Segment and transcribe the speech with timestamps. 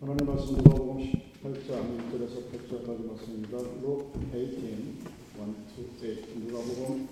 [0.00, 1.12] 하나님 말씀 누가복음
[1.44, 3.58] 18장 1절에서 8절까지 말씀입니다.
[3.82, 4.56] 록 18, 1
[5.76, 7.06] to 8 누가복음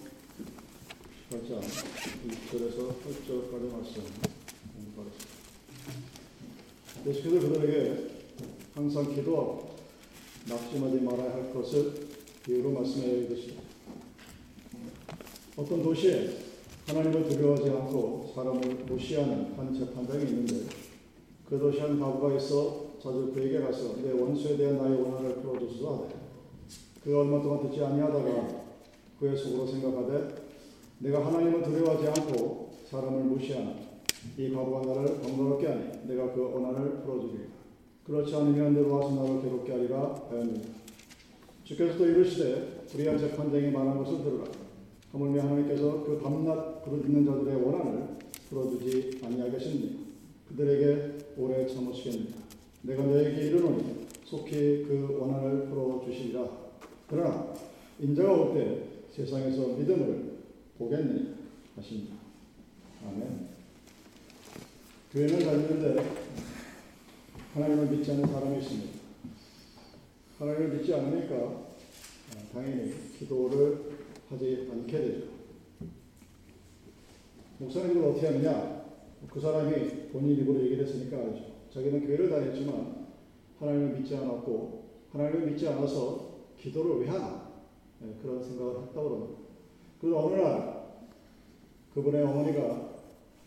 [1.28, 3.94] 18장 1절에서 8절까지 말씀
[4.72, 5.28] 공부하겠습니다.
[7.06, 7.76] 예수께서 그들에게
[8.74, 9.76] 항상 기도하고
[10.48, 12.08] 낙심하지 말아야 할 것을
[12.42, 13.52] 비유로 말씀해 이르시되
[15.58, 16.38] 어떤 도시에
[16.86, 20.87] 하나님을 두려워하지 않고 사람을 무시하는 한 재판장이 있는데
[21.48, 26.14] 그 도시 한 가부가 있어 자주 그에게 가서 내 원수에 대한 나의 원한을 풀어주소서 하되
[27.02, 28.48] 그가 얼마 동안 듣지 아니하다가
[29.18, 30.34] 그의 속으로 생각하되
[30.98, 33.76] 내가 하나님을 두려워하지 않고 사람을 무시하는
[34.36, 37.44] 이 가부가 나를 번거롭게 하니 내가 그 원한을 풀어주리라.
[38.04, 40.68] 그렇지 않으면 내로 와서 나를 괴롭게 하리라 하였느니라.
[41.64, 44.44] 주께서 또 이르시되 불의한 재판장이 말한 것을 들으라.
[45.12, 48.18] 하물며 하나님께서 그 밤낮 부르짖는 자들의 원한을
[48.50, 49.97] 풀어주지 아니하겠습니까
[50.48, 52.36] 그들에게 오래 참으시겠느냐?
[52.82, 56.48] 내가 너에게 이르노니 속히 그 원한을 풀어 주시리라.
[57.08, 57.54] 그러나
[58.00, 58.82] 인자가 올 때
[59.14, 60.38] 세상에서 믿음을
[60.78, 61.34] 보겠느냐
[61.76, 62.14] 하십니다.
[63.04, 63.48] 아멘.
[65.12, 66.04] 교회는 다니는데
[67.54, 68.98] 하나님을 믿지 않는 사람이 있습니다.
[70.38, 71.66] 하나님을 믿지 않으니까
[72.52, 73.90] 당연히 기도를
[74.28, 75.26] 하지 않게 되죠.
[77.58, 78.87] 목사님들 어떻게 하느냐
[79.26, 81.44] 그 사람이 본인 입으로 얘기를 했으니까 알죠.
[81.70, 83.08] 자기는 교회를 다녔지만
[83.58, 87.48] 하나님을 믿지 않았고 하나님을 믿지 않아서 기도를 왜 하나
[88.00, 89.40] 네, 그런 생각을 했다고 그럽니다.
[90.00, 90.78] 그래서 어느 날
[91.94, 92.96] 그분의 어머니가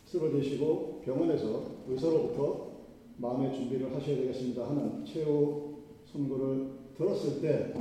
[0.05, 2.71] 쓰러지시고 병원에서 의사로부터
[3.17, 7.73] 마음의 준비를 하셔야 되겠습니다 하는 최후 선고를 들었을 때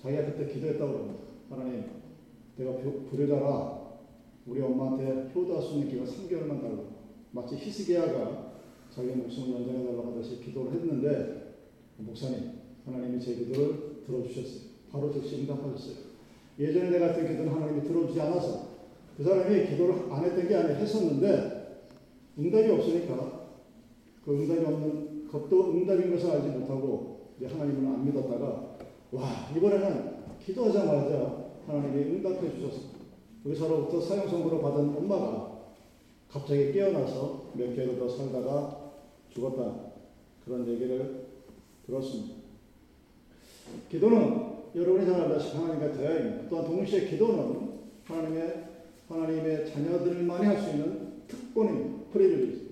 [0.00, 1.24] 자기가 그때 기도했다고 합니다.
[1.50, 1.84] 하나님,
[2.56, 2.72] 내가
[3.10, 3.84] 불효자라
[4.46, 6.93] 우리 엄마한테 효도할 수 있는 기간 3개월만 달라고.
[7.34, 8.52] 마치 히스기야가
[8.90, 11.56] 자기의 목숨을 연장해달라고 하듯이 기도를 했는데
[11.96, 12.52] 목사님,
[12.86, 14.70] 하나님이 제 기도를 들어주셨어요.
[14.92, 15.96] 바로 즉시 응답하셨어요.
[16.60, 18.68] 예전에 내가 했던 기도는 하나님이 들어주지 않아서
[19.16, 21.88] 그 사람이 기도를 안 했던 게 아니라 했었는데
[22.38, 23.48] 응답이 없으니까
[24.24, 28.76] 그 응답이 없는 것도 응답인 것을 알지 못하고 이제 하나님을 안 믿었다가
[29.10, 30.14] 와 이번에는
[30.44, 32.94] 기도하자마자 하나님이 응답해 주셨어.
[33.44, 35.53] 의사로부터 사형 선고를 받은 엄마가
[36.34, 38.90] 갑자기 깨어나서 몇 개월 더 살다가
[39.32, 39.72] 죽었다.
[40.44, 41.26] 그런 얘기를
[41.86, 42.34] 들었습니다.
[43.88, 44.42] 기도는
[44.74, 46.48] 여러분이 잘 알다시피 하나님과 대화입니다.
[46.50, 47.74] 또한 동시에 기도는
[48.04, 48.64] 하나님의
[49.08, 52.04] 하나님의 자녀들만이 할 수 있는 특권입니다.
[52.12, 52.70] 프리빌리지.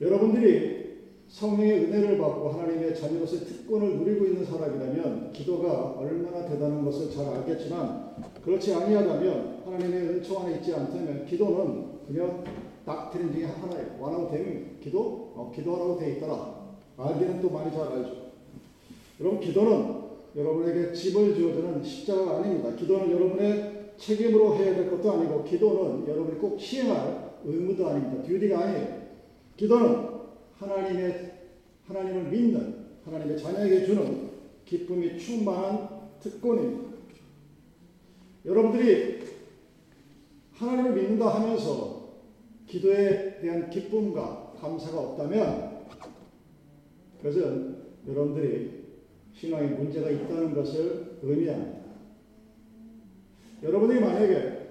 [0.00, 0.82] 여러분들이
[1.28, 8.14] 성령의 은혜를 받고 하나님의 자녀로서의 특권을 누리고 있는 사람이라면 기도가 얼마나 대단한 것을 잘 알겠지만
[8.44, 12.44] 그렇지 아니하다면 하나님의 은총 안에 있지 않다면 기도는 그냥
[12.84, 13.96] 닥트린 중에 하나예요.
[14.00, 15.32] 완하고 되면 기도?
[15.34, 16.62] 어, 기도하라고 돼 있더라.
[16.96, 18.32] 알기는 또 많이 잘 알죠.
[19.20, 20.02] 여러분 기도는
[20.34, 22.74] 여러분에게 집을 지어주는 십자가가 아닙니다.
[22.74, 28.22] 기도는 여러분의 책임으로 해야 될 것도 아니고 기도는 여러분이 꼭 시행할 의무도 아닙니다.
[28.22, 29.02] 듀티가 아니에요.
[29.56, 30.08] 기도는
[30.58, 31.32] 하나님의
[31.86, 34.30] 하나님을 믿는 하나님의 자녀에게 주는
[34.64, 35.88] 기쁨이 충만한
[36.20, 36.92] 특권입니다.
[38.44, 39.20] 여러분들이
[40.62, 42.02] 하나님을 믿는다 하면서
[42.68, 45.82] 기도에 대한 기쁨과 감사가 없다면
[47.18, 48.82] 그것은 여러분들이
[49.34, 51.82] 신앙에 문제가 있다는 것을 의미합니다.
[53.62, 54.62] 여러분이 만약에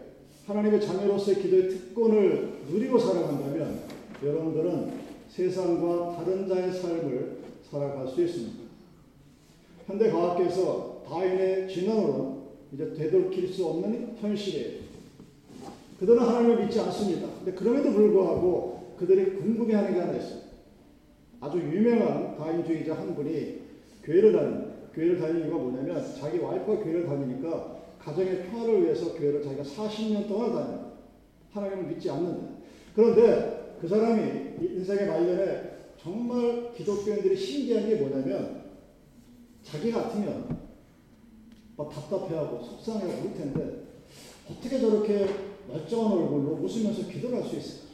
[0.45, 3.81] 하나님의 자녀로서의 기도의 특권을 누리고 살아간다면
[4.23, 4.91] 여러분들은
[5.29, 7.37] 세상과 다른 자의 삶을
[7.69, 8.61] 살아갈 수 있습니다.
[9.87, 12.41] 현대 과학계에서 다윈의 진언으로
[12.73, 14.80] 이제 되돌킬 수 없는 현실이에요.
[16.01, 17.27] 그들은 하나님을 믿지 않습니다.
[17.37, 20.41] 근데 그럼에도 불구하고 그들이 궁금해하는 게 하나 있어요.
[21.39, 23.61] 아주 유명한 다인주의자 한 분이
[24.03, 24.71] 교회를 다닙니다.
[24.95, 30.53] 교회를 다니는 이유가 뭐냐면 자기 와이프가 교회를 다니니까 가정의 평화를 위해서 교회를 자기가 40년 동안
[30.53, 30.87] 다닙니다.
[31.51, 32.47] 하나님을 믿지 않는다.
[32.95, 38.63] 그런데 그 사람이 인생의 말년에 정말 기독교인들이 신기한 게 뭐냐면
[39.61, 40.57] 자기 같으면
[41.77, 43.83] 막 답답해하고 속상해하고 그럴 텐데
[44.49, 47.91] 어떻게 저렇게 멀쩡한 얼굴로 웃으면서 기도를 할 수 있을까?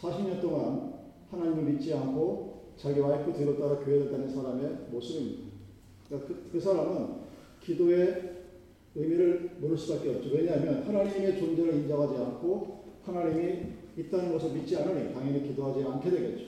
[0.00, 0.94] 40년 동안
[1.30, 5.54] 하나님을 믿지 않고 자기 와이프 뒤로 따라 교회를 다니는 사람의 모습입니다.
[6.06, 7.24] 그러니까 그, 그 사람은
[7.62, 8.34] 기도의
[8.94, 10.30] 의미를 모를 수밖에 없죠.
[10.32, 13.58] 왜냐하면 하나님의 존재를 인정하지 않고 하나님이
[13.96, 16.44] 있다는 것을 믿지 않으니 당연히 기도하지 않게 되겠죠.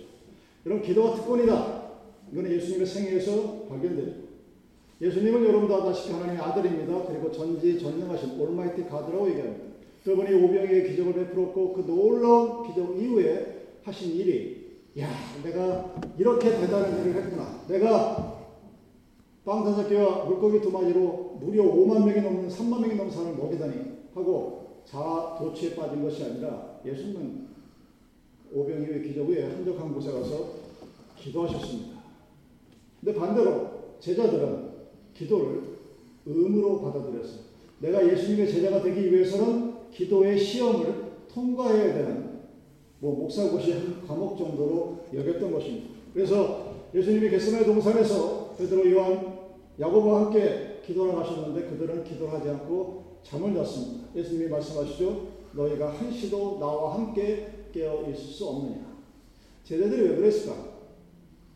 [0.65, 1.87] 여러분 기도가 특권이다.
[2.33, 4.26] 이거는 예수님의 생애에서 발견돼요.
[5.01, 7.07] 예수님은 여러분도 아다시피 하나님의 아들입니다.
[7.07, 9.65] 그리고 전지 전능하신 올마이티 가드라고 얘기합니다.
[10.05, 14.67] 그분이 오병이의 기적을 베풀었고 그 놀라운 기적 이후에 하신 일이
[14.99, 15.09] 야,
[15.45, 17.61] 내가 이렇게 대단한 일을 했구나.
[17.69, 18.37] 내가
[19.45, 23.75] 빵사자교와 물고기 두 마리로 무려 5만 명이 넘는 3만 명이 넘는 사람을 먹이다니
[24.15, 27.49] 하고 자아 도취에 빠진 것이 아니라 예수님은
[28.53, 30.49] 오병 이후의 기적 후에 한적한 곳에 가서
[31.17, 31.97] 기도하셨습니다.
[33.01, 33.71] 근데 반대로
[34.01, 34.76] 제자들은
[35.19, 35.77] 기도를
[36.27, 37.41] 의무로 받아들였어요.
[37.81, 42.41] 내가 예수님의 제자가 되기 위해서는 기도의 시험을 통과해야 되는
[42.99, 45.89] 뭐 목사고시 한 과목 정도로 여겼던 것입니다.
[46.13, 49.37] 그래서 예수님이 겟세마네 동산에서 베드로 요한
[49.79, 54.09] 야고보와 함께 기도를 하셨는데 그들은 기도하지 않고 잠을 잤습니다.
[54.15, 55.37] 예수님이 말씀하시죠.
[55.53, 58.97] 너희가 한시도 나와 함께 깨어 있을 수 없느냐.
[59.65, 60.77] 제자들이 왜 그랬을까?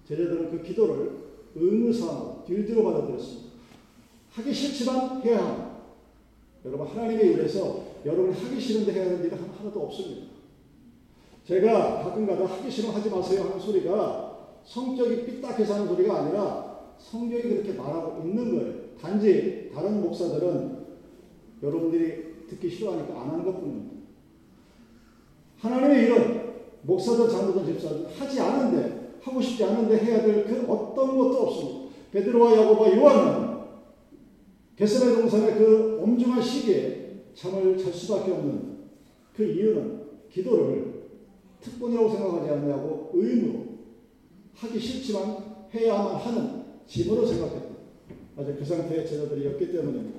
[0.06, 1.20] 제자들은 그 기도를
[1.54, 3.49] 의무사항으로 뒤로 받아들였습니다.
[4.32, 5.70] 하기 싫지만 해야 합니다.
[6.64, 10.26] 여러분 하나님의 일에서 여러분이 하기 싫은데 해야 되는 일은 하나도 없습니다.
[11.46, 17.72] 제가 가끔가다 하기 싫으면 하지 마세요 하는 소리가 성격이 삐딱해서 하는 소리가 아니라 성경이 그렇게
[17.72, 18.74] 말하고 있는 거예요.
[19.00, 20.80] 단지 다른 목사들은
[21.62, 23.96] 여러분들이 듣기 싫어하니까 안 하는 것 뿐입니다.
[25.58, 26.50] 하나님의 일은
[26.82, 31.90] 목사든 장로든 집사든 하지 않은데 하고 싶지 않은데 해야 될 그 어떤 것도 없습니다.
[32.12, 33.49] 베드로와 야고보와 요한은
[34.80, 38.78] 게세네 동산의 그 엄중한 시기에 잠을 잘 수밖에 없는
[39.36, 40.00] 그 이유는
[40.32, 41.02] 기도를
[41.60, 43.66] 특권이라고 생각하지 않냐고 의무로
[44.54, 45.36] 하기 싫지만
[45.74, 47.68] 해야만 하는 짐으로 생각했다.
[48.38, 50.18] 아직 그 상태의 제자들이었기 때문입니다.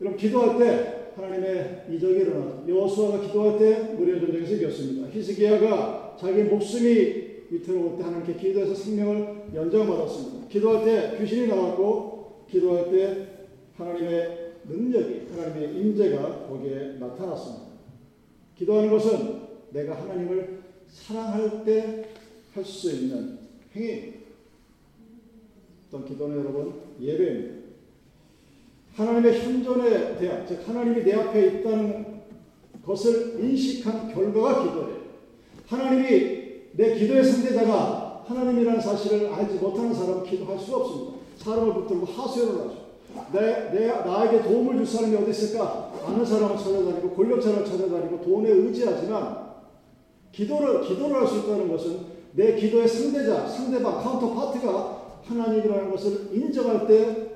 [0.00, 5.08] 여러분 기도할 때 하나님의 이적이 일어나 여호수아가 기도할 때 무리의 전쟁에서 이겼습니다.
[5.08, 6.88] 히스기야가 자기 목숨이
[7.50, 10.46] 위태로울 때 하나님께 기도해서 생명을 연장받았습니다.
[10.46, 12.17] 기도할 때 귀신이 나왔고
[12.50, 13.26] 기도할 때
[13.76, 17.68] 하나님의 능력이 하나님의 임재가 거기에 나타났습니다.
[18.56, 22.18] 기도하는 것은 내가 하나님을 사랑할 때
[22.58, 23.38] 할 수 있는
[23.74, 24.14] 행위.
[25.88, 27.68] 어떤 기도는 여러분 예배입니다.
[28.94, 32.22] 하나님의 현존에 대한 즉 하나님이 내 앞에 있다는
[32.84, 34.98] 것을 인식한 결과가 기도예요.
[35.66, 36.38] 하나님이
[36.72, 41.17] 내 기도의 상대자가 하나님이라는 사실을 알지 못하는 사람은 기도할 수가 없습니다.
[41.38, 42.88] 사람을 붙들고 하소연을 하죠.
[43.32, 45.92] 내, 내, 나에게 도움을 줄 사람이 어디 있을까?
[46.06, 49.48] 아는 사람을 찾아다니고 권력자를 찾아다니고 돈에 의지하지만
[50.32, 57.28] 기도를 기도를 할 수 있다는 것은 내 기도의 상대자, 상대방, counterpart가 하나님이라는 것을 인정할 때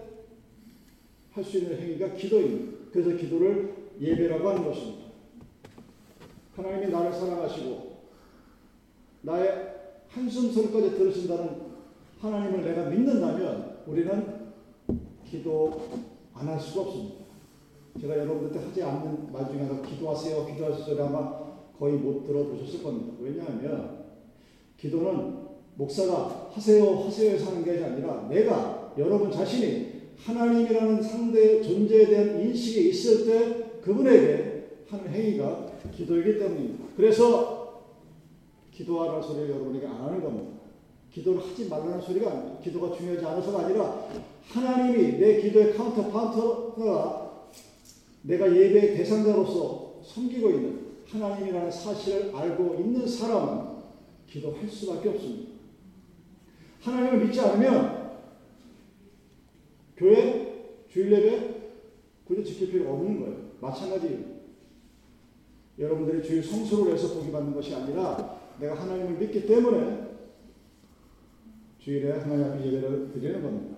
[1.32, 2.72] 할 수 있는 행위가 기도입니다.
[2.92, 5.06] 그래서 기도를 예배라고 하는 것입니다.
[6.54, 8.02] 하나님이 나를 사랑하시고
[9.22, 9.72] 나의
[10.10, 11.72] 한숨 소리까지 들으신다는
[12.20, 14.42] 하나님을 내가 믿는다면 우리는
[15.24, 15.80] 기도
[16.34, 17.22] 안 할 수가 없습니다.
[18.00, 21.42] 제가 여러분들한테 하지 않는 말 중에 하나 기도하세요, 기도하세요 아마
[21.78, 23.14] 거의 못 들어보셨을 겁니다.
[23.20, 24.04] 왜냐하면
[24.76, 25.42] 기도는
[25.74, 33.26] 목사가 하세요, 하세요에서 하는 게 아니라 내가 여러분 자신이 하나님이라는 상대 존재에 대한 인식이 있을
[33.26, 36.84] 때 그분에게 하는 행위가 기도이기 때문입니다.
[36.96, 37.82] 그래서
[38.70, 40.61] 기도하라는 소리를 여러분에게 안 하는 겁니다.
[41.12, 42.58] 기도를 하지 말라는 소리가.
[42.62, 44.08] 기도가 중요하지 않아서가 아니라
[44.48, 47.48] 하나님이 내 기도의 counterpart가
[48.22, 53.72] 내가 예배의 대상자로서 섬기고 있는 하나님이라는 사실을 알고 있는 사람은
[54.26, 55.52] 기도할 수밖에 없습니다.
[56.80, 58.12] 하나님을 믿지 않으면
[59.96, 61.62] 교회, 주일 예배
[62.24, 63.36] 굳이 지킬 필요가 없는 거예요.
[63.60, 64.32] 마찬가지예요.
[65.78, 70.11] 여러분들이 주일 성수를 해서 복이 받는 것이 아니라 내가 하나님을 믿기 때문에
[71.82, 73.76] 주일에 하나님 앞에 예배를 드리는 겁니다.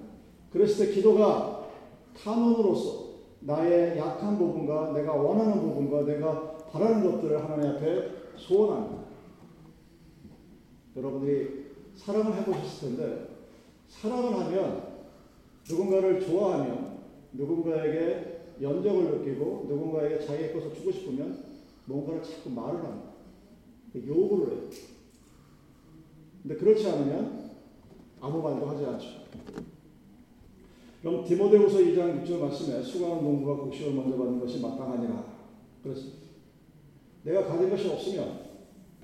[0.52, 1.70] 그랬을 때 기도가
[2.14, 9.04] 탄원으로서 나의 약한 부분과 내가 원하는 부분과 내가 바라는 것들을 하나님 앞에 소원합니다.
[10.96, 13.28] 여러분들이 사랑을 해보셨을 텐데
[13.88, 14.94] 사랑을 하면
[15.68, 16.98] 누군가를 좋아하면
[17.32, 21.42] 누군가에게 연정을 느끼고 누군가에게 자기의 것을 주고 싶으면
[21.86, 23.14] 뭔가를 자꾸 말을 합니다.
[23.94, 24.62] 요구를 해요.
[26.42, 27.43] 근데 그렇지 않으면
[28.24, 29.06] 아무 말도 하지 않죠.
[31.02, 35.26] 그럼 디모데후서 2장 6절 말씀에 수강한 농부가 곡식을 먼저 받는 것이 마땅하니라.
[35.82, 36.18] 그렇습니다.
[37.24, 38.40] 내가 가진 것이 없으면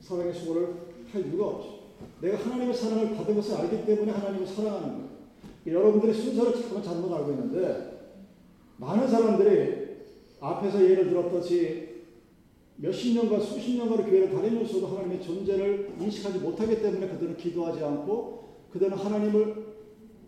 [0.00, 0.74] 사랑의 수고를
[1.12, 1.80] 할 이유가 없죠.
[2.22, 5.10] 내가 하나님의 사랑을 받은 것을 알기 때문에 하나님을 사랑하는 거예요.
[5.66, 8.14] 여러분들이 순서를 자꾸 잘못 알고 있는데
[8.78, 9.88] 많은 사람들이
[10.40, 11.88] 앞에서 예를 들었듯이
[12.76, 18.40] 몇십 년간 수십 년간 교회를 다니면서도 하나님의 존재를 인식하지 못하기 때문에 그들은 기도하지 않고
[18.72, 19.70] 그들은 하나님을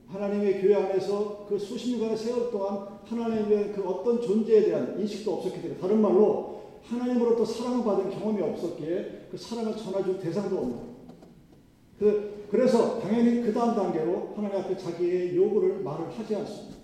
[0.09, 5.63] 하나님의 교회 안에서 그 수십 년간의 세월 동안 하나님의 그 어떤 존재에 대한 인식도 없었기
[5.63, 10.93] 때문에 다른 말로 하나님으로부터 사랑을 받은 경험이 없었기에 그 사랑을 전해줄 대상도 없는
[11.99, 16.77] 그, 그래서 당연히 그 다음 단계로 하나님 앞에 자기의 요구를 말을 하지 않습니다.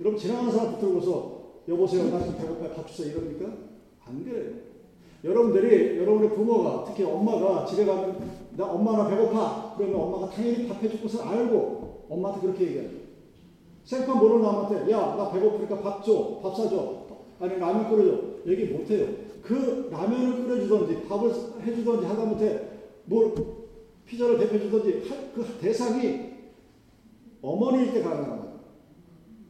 [0.00, 3.52] 여러분 지나가는 사람 붙들고서 여보세요 나 지금 배고파요 밥 주세요 이럽니까?
[4.06, 4.52] 안 그래요.
[5.24, 10.82] 여러분들이 여러분의 부모가 특히 엄마가 집에 가면 나 엄마 나 배고파 그러면 엄마가 당연히 밥
[10.82, 12.96] 해줄 것을 알고 엄마한테 그렇게 얘기하죠.
[13.84, 17.04] 생판 모르는 남한테 야 나 배고프니까 밥 줘, 밥 사줘,
[17.40, 19.08] 아니 라면 끓여줘 얘기 못해요.
[19.42, 21.30] 그 라면을 끓여주든지 밥을
[21.66, 22.60] 해주든지 하다못해
[23.04, 23.34] 뭘
[24.06, 26.32] 피자를 대표주든지 그 대상이
[27.42, 28.54] 어머니일 때 가능한 거예요.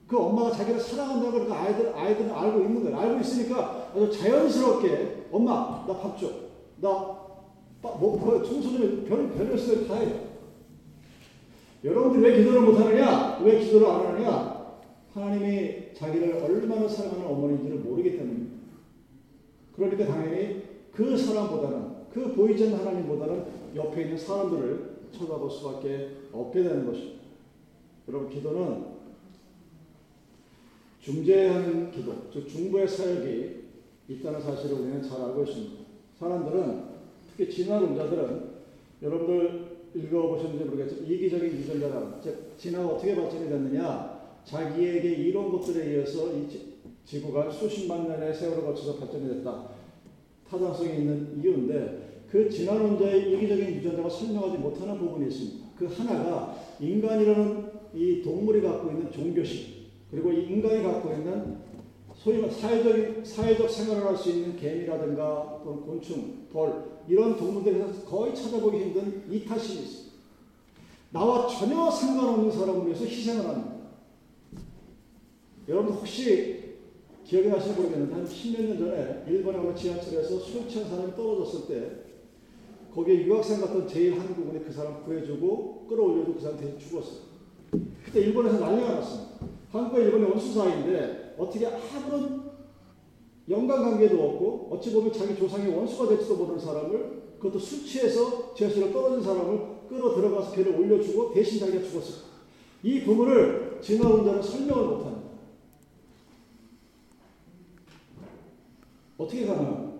[0.08, 2.98] 그 엄마가 자기를 사랑한다고 그 아이들, 아이들은 알고 있는 거예요.
[2.98, 6.28] 알고 있으니까 아주 자연스럽게 엄마 나 밥 줘.
[6.80, 7.23] 나
[7.92, 10.20] 뭐, 뭐 청소 좀 별, 별별수를 다 해요.
[11.84, 13.38] 여러분들 왜 기도를 못하느냐?
[13.42, 14.54] 왜 기도를 안 하느냐?
[15.12, 18.54] 하나님이 자기를 얼마나 사랑하는 어머니인지를 모르기 때문입니다.
[19.76, 20.62] 그러니까 당연히
[20.92, 23.44] 그 사람보다는 그 보이지 않는 하나님보다는
[23.76, 27.22] 옆에 있는 사람들을 쳐다볼 수밖에 없게 되는 것입니다.
[28.08, 28.94] 여러분 기도는
[31.00, 33.64] 중재하는 기도, 즉 중보의 사역이
[34.08, 35.84] 있다는 사실을 우리는 잘 알고 있습니다.
[36.18, 36.93] 사람들은
[37.36, 38.54] 특히 진화론자들은
[39.02, 44.14] 여러분들 읽어보셨는지 모르겠지만 이기적인 유전자라 즉 진화가 어떻게 발전이 됐느냐
[44.44, 46.48] 자기에게 이런 것들에 의해서 이
[47.04, 49.68] 지구가 수십만 년의 세월을 거쳐서 발전이 됐다.
[50.48, 55.66] 타당성이 있는 이유인데 그 진화론자의 이기적인 유전자가 설명하지 못하는 부분이 있습니다.
[55.76, 61.56] 그 하나가 인간이라는 이 동물이 갖고 있는 종교식 그리고 이 인간이 갖고 있는
[62.24, 68.78] 소위 사회적 사회적 생활을 할 수 있는 개미라든가 또는 곤충, 벌 이런 동물들에서 거의 찾아보기
[68.78, 70.14] 힘든 이타심이 있습니다.
[71.10, 73.74] 나와 전혀 상관없는 사람을 위해서 희생을 합니다.
[75.68, 76.76] 여러분 혹시
[77.24, 81.90] 기억이 나시는 모르겠는데 한 10몇 년 전에 일본에 어느 지하철에서 술 취한 사람이 떨어졌을 때
[82.94, 87.18] 거기에 유학생 같은 제일 한국인이 그 사람 구해주고 끌어올려주고 그 사람 대신 죽었어요.
[88.02, 89.30] 그때 일본에서 난리가 났습니다.
[89.70, 92.52] 한국과 일본의 원수 사이인데 어떻게 아무런
[93.48, 99.22] 연관관계도 없고 어찌 보면 자기 조상의 원수가 될지도 모르는 사람을 그것도 술 취해서 지하철에 떨어진
[99.22, 102.24] 사람을 끌어 들어가서 배를 올려주고 대신 자기가 죽었어요.
[102.82, 105.24] 이 부분을 진화론 자는 설명을 못합니다.
[109.18, 109.94] 어떻게 가능합니까?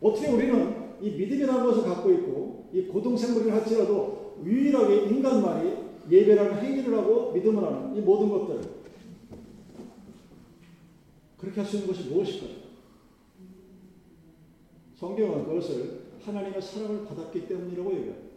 [0.00, 7.32] 어떻게 우리는 이 믿음이라는 것을 갖고 있고 이 고등생물을 할지라도 유일하게 인간만이 예배라는 행위를 하고
[7.32, 8.81] 믿음을 하는 이 모든 것들
[11.42, 12.62] 그렇게 할 수 있는 것이 무엇일까요?
[14.94, 18.28] 성경은 그것을 하나님의 사랑을 받았기 때문이라고 얘기합니다.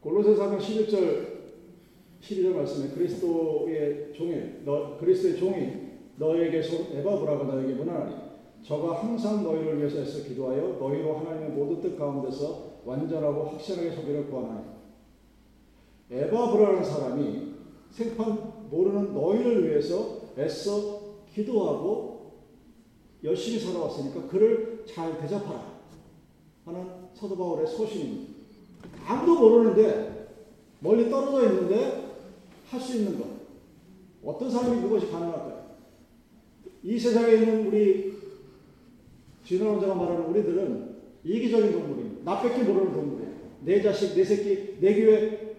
[0.00, 1.42] 골로새 4장 11절
[2.20, 8.16] 12절 말씀에 그리스도의 종이 너 그리스도의 종이 너에게 손 에바브라가 너에게 문하나니
[8.64, 14.66] 저가 항상 너희를 위해서 애써 기도하여 너희로 하나님의 모든 뜻 가운데서 완전하고 확실하게 소비를 구하나니
[16.10, 17.54] 에바브라는 사람이
[17.90, 21.01] 생판 모르는 너희를 위해서 애써
[21.34, 22.32] 기도하고
[23.24, 25.80] 열심히 살아왔으니까 그를 잘 대접하라
[26.64, 28.32] 하는 사도 바울의 소신입니다.
[29.06, 30.28] 아무도 모르는데
[30.80, 32.10] 멀리 떨어져 있는데
[32.68, 33.26] 할 수 있는 것.
[34.24, 35.72] 어떤 사람이 그것이 가능할까요?
[36.82, 38.14] 이 세상에 있는 우리
[39.44, 42.32] 진화론자가 말하는 우리들은 이기적인 동물입니다.
[42.32, 43.32] 나밖에 모르는 동물이에요.
[43.64, 45.56] 내 자식, 내 새끼, 내 교회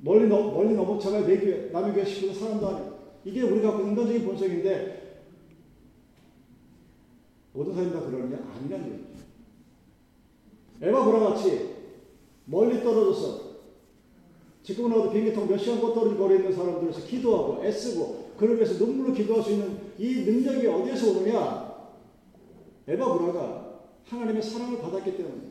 [0.00, 2.98] 멀리 넘, 멀리 넘어쳐가 내 교회, 남의 교회 식구는 사람도 아니에요.
[3.24, 5.07] 이게 우리가 인간적인 본성인데
[7.58, 8.38] 모든 사람이 다 그러느냐?
[8.54, 9.08] 아니란 얘기죠.
[10.80, 11.74] 에바브라 같이
[12.44, 13.48] 멀리 떨어져서
[14.62, 19.12] 지금은 어디 비행기 타고 몇 시간 떨어진 거리에 있는 사람들에서 기도하고 애쓰고 그를 위해서 눈물로
[19.12, 21.90] 기도할 수 있는 이 능력이 어디에서 오느냐?
[22.86, 25.42] 에바브라가 하나님의 사랑을 받았기 때문에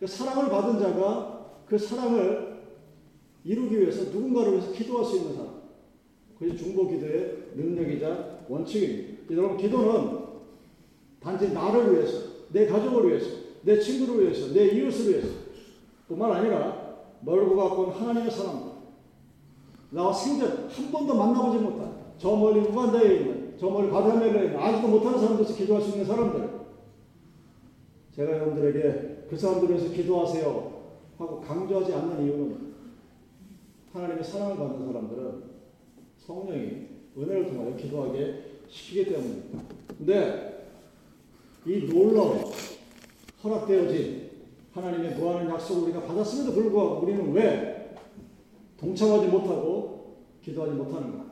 [0.00, 2.64] 그 사랑을 받은 자가 그 사랑을
[3.44, 5.58] 이루기 위해서 누군가를 위해서 기도할 수 있는 사람.
[6.36, 9.36] 그게 중보 기도의 능력이자 원칙입니다.
[9.36, 10.17] 여러분 기도는
[11.20, 13.30] 단지 나를 위해서, 내 가족을 위해서,
[13.62, 15.28] 내 친구를 위해서, 내 이웃을 위해서.
[16.06, 18.72] 뿐만 아니라 멀고 가까운 하나님의 사람,
[19.90, 24.88] 나와 생전 한 번도 만나보지 못한 저 멀리 우간다에 있는 저 멀리 바다멜로에 있는 아직도
[24.88, 26.58] 못하는 사람들에서 기도할 수 있는 사람들.
[28.14, 30.78] 제가 여러분들에게 그 사람들 위해서 기도하세요
[31.18, 32.74] 하고 강조하지 않는 이유는
[33.92, 35.42] 하나님의 사랑을 받는 사람들은
[36.18, 39.62] 성령이 은혜를 통하여 기도하게 시키기 때문입니다.
[39.96, 40.47] 근데
[41.66, 42.44] 이 놀라운
[43.42, 44.28] 허락되어진
[44.72, 47.94] 하나님의 무한한 약속을 우리가 받았음에도 불구하고 우리는 왜
[48.78, 51.26] 동참하지 못하고 기도하지 못하는가?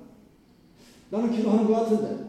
[1.10, 2.26] 나는 기도하는 것 같은데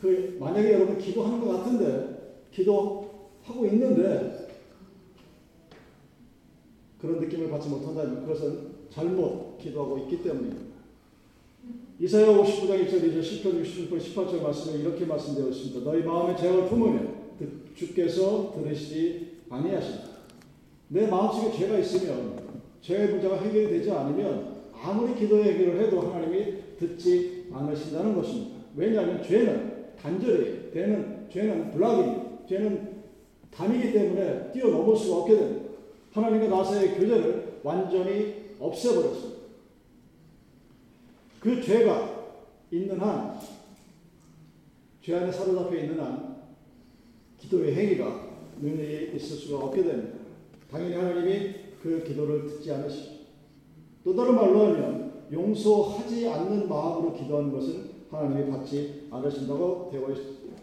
[0.00, 4.46] 그 만약에 여러분 기도하는 것 같은데 기도하고 있는데
[7.00, 10.65] 그런 느낌을 받지 못한다면 그것은 잘못 기도하고 있기 때문입니다.
[11.98, 15.90] 이사야 59장 1절 2절 10편 66편 18절 말씀에 이렇게 말씀되어 있습니다.
[15.90, 17.14] 너희 마음에 죄악을 품으면
[17.74, 20.04] 주께서 들으시지 아니하신다.
[20.88, 22.38] 내 마음속에 죄가 있으면
[22.82, 28.56] 죄의 문제가 해결이 되지 않으면 아무리 기도의 해결을 해도 하나님이 듣지 않으신다는 것입니다.
[28.76, 32.46] 왜냐하면 죄는 단절이 되는 죄는 블락입니다.
[32.46, 32.96] 죄는
[33.50, 35.70] 담이기 때문에 뛰어넘을 수가 없게 됩니다.
[36.12, 39.35] 하나님과 나사의 교제를 완전히 없애버렸습니다.
[41.46, 42.26] 그 죄가
[42.72, 43.38] 있는 한,
[45.00, 46.42] 죄 안에 사로잡혀 있는 한,
[47.38, 50.18] 기도의 행위가 눈에 있을 수가 없게 됩니다.
[50.68, 53.12] 당연히 하나님이 그 기도를 듣지 않으시죠.
[54.02, 60.12] 또 다른 말로 하면 용서하지 않는 마음으로 기도하는 것은 하나님이 받지 않으신다고 되어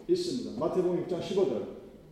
[0.06, 0.60] 있습니다.
[0.60, 1.62] 마태복음 6장 15절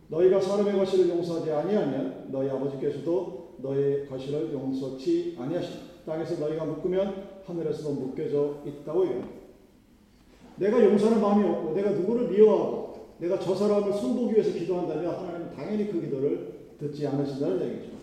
[0.07, 5.93] 너희가 사람의 과실을 용서하지 아니하면 너희 아버지께서도 너희 과실을 용서치 아니하신다.
[6.05, 9.43] 땅에서 너희가 묶으면 하늘에서도 묶여져 있다고 얘기합니다.
[10.57, 15.89] 내가 용서하는 마음이 없고 내가 누구를 미워하고 내가 저 사람을 손보기 위해서 기도한다면 하나님은 당연히
[15.89, 17.93] 그 기도를 듣지 않으신다는 얘기죠.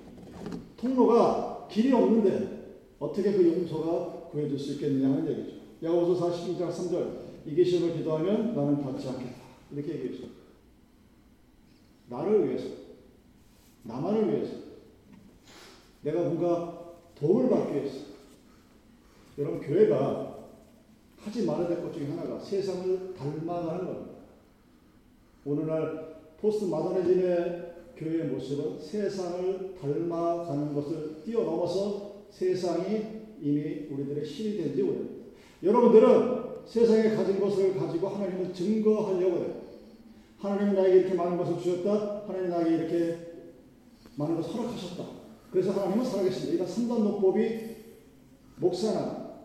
[0.78, 5.56] 통로가 길이 없는데 어떻게 그 용서가 구해줄 수 있겠느냐 하는 얘기죠.
[5.82, 7.10] 야고보서 42장 3절
[7.44, 9.40] 이게 시험을 기도하면 나는 받지 않겠다.
[9.72, 10.28] 이렇게 얘기했죠.
[12.08, 12.66] 나를 위해서
[13.82, 14.69] 나만을 위해서
[16.02, 18.06] 내가 뭔가 도움을 받기 위해서
[19.38, 20.38] 여러분 교회가
[21.18, 24.10] 하지 말아야 될 것 중에 하나가 세상을 닮아가는 겁니다.
[25.44, 34.82] 오늘날 포스트 마더니즘의 교회의 모습은 세상을 닮아가는 것을 뛰어넘어서 세상이 이미 우리들의 신이 된 지
[34.82, 35.20] 오래입니다.
[35.62, 39.60] 여러분들은 세상에 가진 것을 가지고 하나님을 증거하려고 해요.
[40.38, 42.22] 하나님이 나에게 이렇게 많은 것을 주셨다.
[42.26, 43.18] 하나님 나에게 이렇게
[44.16, 45.19] 많은 것을 허락하셨다.
[45.50, 46.52] 그래서 하나님은 살아계신다.
[46.54, 47.60] 이런 삼단 논법이
[48.56, 49.40] 목사나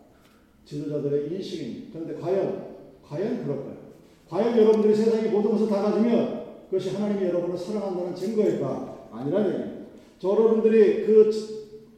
[0.64, 1.88] 지도자들의 인식입니다.
[1.92, 3.76] 그런데 과연, 과연 그럴까요?
[4.28, 9.08] 과연 여러분들이 세상의 모든 것을 다 가지면 그것이 하나님이 여러분을 사랑한다는 증거일까?
[9.12, 9.86] 아니라는.
[10.18, 11.30] 저 여러분들이 그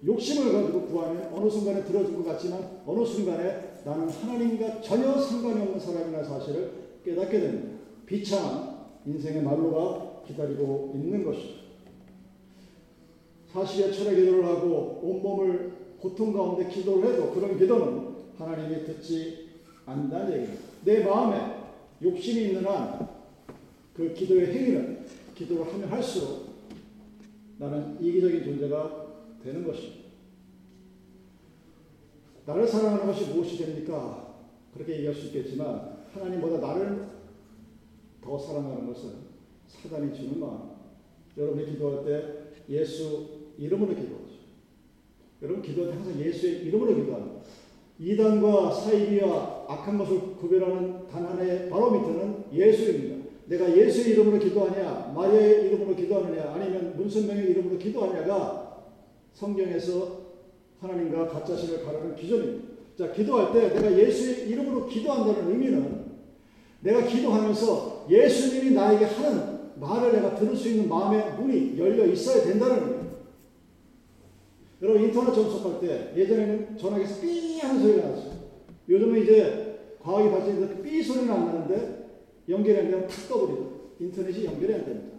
[0.04, 5.80] 욕심을 가지고 구하면 어느 순간에 들어줄 것 같지만 어느 순간에 나는 하나님과 전혀 상관이 없는
[5.80, 6.72] 사람이라는 사실을
[7.04, 7.78] 깨닫게 됩니다.
[8.06, 11.67] 비참한 인생의 말로가 기다리고 있는 것이죠.
[13.58, 19.48] 사실의 철의 기도를 하고 온몸을 고통 가운데 기도를 해도 그런 기도는 하나님이 듣지
[19.84, 20.62] 않는다는 얘기입니다.
[20.84, 21.56] 내 마음에
[22.02, 23.18] 욕심이 있는 한
[23.98, 26.50] 그 기도의 행위는 기도를 하면 할수록
[27.58, 29.06] 나는 이기적인 존재가
[29.42, 30.08] 되는 것입니다.
[32.46, 34.36] 나를 사랑하는 것이 무엇이 됩니까?
[34.72, 37.08] 그렇게 얘기할 수 있겠지만 하나님보다 나를
[38.22, 39.14] 더 사랑하는 것은
[39.66, 40.70] 사단이 주는 마음.
[41.36, 44.38] 여러분이 기도할 때 예수 이름으로 기도하죠.
[45.42, 47.40] 여러분 기도할 때 항상 예수의 이름으로 기도합니다.
[47.98, 53.28] 이단과 사이비와 악한 것을 구별하는 단 하나의 바로 밑에는 예수입니다.
[53.46, 58.84] 내가 예수의 이름으로 기도하냐, 마리아의 이름으로 기도하느냐, 아니면 문선명의 이름으로 기도하냐가
[59.32, 60.28] 성경에서
[60.80, 62.68] 하나님과 가짜신을 가르는 기준입니다.
[62.96, 66.08] 자, 기도할 때 내가 예수의 이름으로 기도한다는 의미는
[66.80, 72.97] 내가 기도하면서 예수님이 나에게 하는 말을 내가 들을 수 있는 마음의 문이 열려 있어야 된다는.
[74.80, 78.32] 여러분 인터넷 접속할 때 예전에는 전화기에서 삐 하는 소리가 났어요.
[78.88, 82.08] 요즘은 이제 과학이 발전해서 그삐 소리는 안 나는데
[82.48, 83.70] 연결이 안 되면 탁 떠버리죠.
[83.98, 85.18] 인터넷이 연결이 안 됩니다.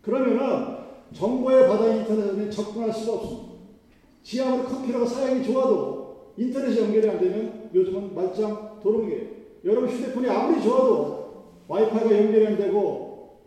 [0.00, 3.52] 그러면은 정보의 바다인 인터넷에 접근할 수가 없습니다.
[4.22, 9.26] 지하으로 컴퓨터가 사양이 좋아도 인터넷이 연결이 안 되면 요즘은 말짱 도롱이에요.
[9.64, 13.40] 여러분 휴대폰이 아무리 좋아도 와이파이가 연결이 안 되고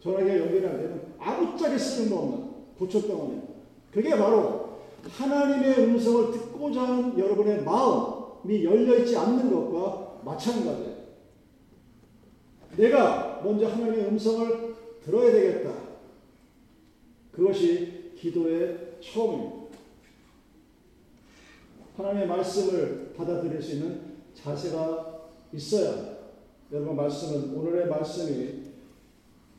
[0.00, 3.47] 전화기가 연결이 안 되면 아무짝에 쓸모없는 고철덩어리
[3.92, 10.98] 그게 바로 하나님의 음성을 듣고자 하는 여러분의 마음이 열려있지 않는 것과 마찬가지예요.
[12.76, 14.74] 내가 먼저 하나님의 음성을
[15.04, 15.72] 들어야 되겠다.
[17.32, 19.68] 그것이 기도의 처음입니다.
[21.96, 25.20] 하나님의 말씀을 받아들일 수 있는 자세가
[25.52, 26.18] 있어야
[26.70, 28.62] 여러분 말씀은 오늘의 말씀이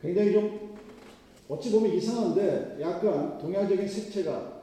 [0.02, 0.59] 굉장히 좀
[1.50, 4.62] 어찌 보면 이상한데 약간 동양적인 색채가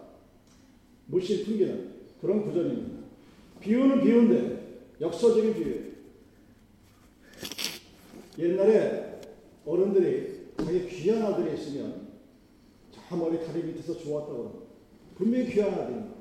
[1.06, 3.00] 물씬 풍기는 그런 구절입니다.
[3.60, 5.86] 비유는 비유인데 역설적인 비유예요.
[8.38, 9.20] 옛날에
[9.66, 12.06] 어른들이 자기 귀한 아들이 있으면
[12.92, 14.66] 저 머리 다리 밑에서 좋았다고.
[15.16, 16.14] 분명히 귀한 아들입니다.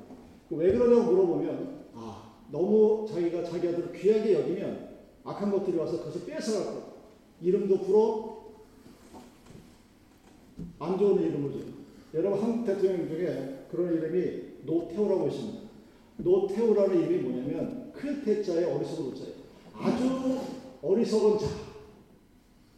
[0.50, 6.74] 왜 그러냐고 물어보면 아 너무 자기가 자기 아들을 귀하게 여기면 악한 것들이 와서 그것을 뺏어갈
[6.74, 6.96] 거.
[7.40, 8.25] 이름도 불어
[10.78, 11.58] 안 좋은 이름을 줘.
[12.14, 15.60] 여러분 한국 대통령 중에 그런 이름이 노태우라고 있습니다.
[16.18, 19.34] 노태우라는 이름이 뭐냐면 큰 태자에 어리석은 자예요.
[19.74, 20.38] 아주
[20.82, 21.46] 어리석은 자.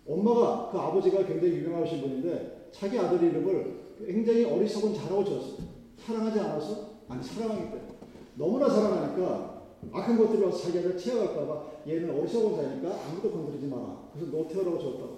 [0.07, 5.69] 엄마가 그 아버지가 굉장히 유명하신 분인데 자기 아들 이름을 굉장히 어리석은 자라고 지었어요.
[5.99, 6.89] 사랑하지 않아서?
[7.09, 7.89] 아니 사랑하기 때문에.
[8.37, 14.09] 너무나 사랑하니까 악한 것들이 와서 자기 아들 채워갈까봐 얘는 어리석은 자니까 아무도 건드리지 마라.
[14.15, 15.18] 그래서 노태우라고 지었다고.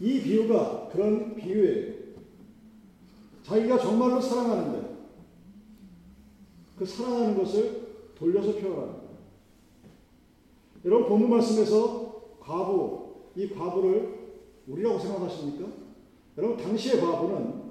[0.00, 1.94] 이 비유가 그런 비유예요.
[3.42, 4.92] 자기가 정말로 사랑하는데
[6.78, 7.82] 그 사랑하는 것을
[8.16, 9.02] 돌려서 표현합니다.
[10.84, 14.22] 여러분 본문 말씀에서 과부, 이 과부를
[14.66, 15.68] 우리라고 생각하십니까?
[16.38, 17.62] 여러분 당시의 과부는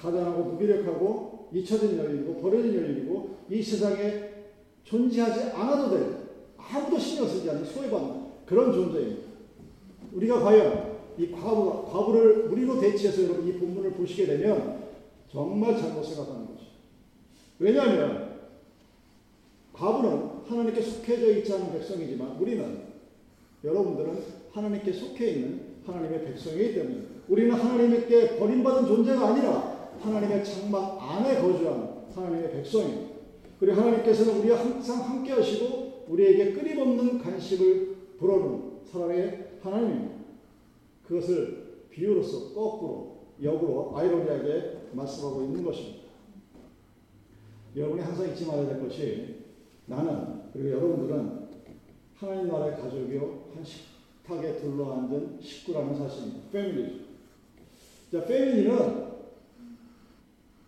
[0.00, 4.34] 가난하고 무기력하고 잊혀진 여인이고 버려진 여인이고 이 세상에
[4.84, 6.16] 존재하지 않아도 될
[6.56, 9.25] 아무도 신경 쓰지 않는 소외받는 그런 존재입니다.
[10.16, 14.84] 우리가 과연 이 과부, 과부를 우리로 대치해서 여러분 이 본문을 보시게 되면
[15.30, 16.66] 정말 잘못 생각하는 거죠.
[17.58, 18.36] 왜냐하면
[19.72, 22.82] 과부는 하나님께 속해져 있지 않은 백성이지만 우리는
[23.62, 24.18] 여러분들은
[24.52, 32.06] 하나님께 속해 있는 하나님의 백성이기 때문에 우리는 하나님께 버림받은 존재가 아니라 하나님의 장막 안에 거주한
[32.14, 33.16] 하나님의 백성입니다.
[33.58, 40.16] 그리고 하나님께서는 우리와 항상 함께 하시고 우리에게 끊임없는 간식을 불어는 사랑의 하나님입니다.
[41.06, 46.06] 그것을 비유로서 거꾸로 역으로 아이러니하게 말씀하고 있는 것입니다.
[47.76, 49.44] 여러분이 항상 잊지 말아야 될 것이
[49.86, 51.46] 나는 그리고 여러분들은
[52.14, 56.50] 하나님 나라의 가족이요 한 식탁에 둘러앉은 식구라는 사실입니다.
[56.50, 57.04] 패밀리죠.
[58.10, 59.06] 자, 패밀리는